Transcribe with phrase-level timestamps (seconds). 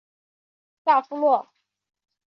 [0.83, 1.51] 萨夫洛。